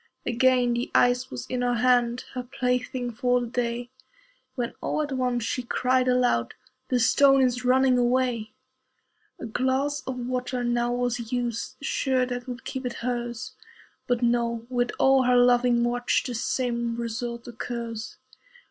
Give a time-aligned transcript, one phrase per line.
[0.25, 3.91] Again the ice was in her hand, Her plaything for the day,
[4.55, 6.55] When all at once she cried aloud,
[6.89, 8.53] "The stone is running away."
[9.39, 13.53] A glass of water now was used, Sure that would keep it hers.
[14.07, 14.65] But no!
[14.71, 18.17] with all her loving watch The same result occurs.